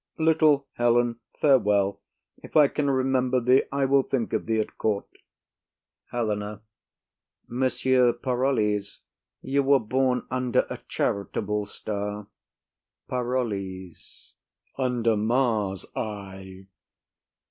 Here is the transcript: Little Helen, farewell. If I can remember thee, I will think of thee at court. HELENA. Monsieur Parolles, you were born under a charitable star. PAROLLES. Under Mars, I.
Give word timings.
Little 0.17 0.65
Helen, 0.77 1.19
farewell. 1.39 1.99
If 2.39 2.55
I 2.57 2.67
can 2.69 2.89
remember 2.89 3.39
thee, 3.39 3.65
I 3.71 3.85
will 3.85 4.01
think 4.01 4.33
of 4.33 4.47
thee 4.47 4.59
at 4.59 4.75
court. 4.79 5.05
HELENA. 6.11 6.61
Monsieur 7.47 8.11
Parolles, 8.11 9.01
you 9.43 9.61
were 9.61 9.77
born 9.77 10.25
under 10.31 10.61
a 10.71 10.79
charitable 10.87 11.67
star. 11.67 12.25
PAROLLES. 13.09 14.33
Under 14.75 15.15
Mars, 15.15 15.85
I. 15.95 16.65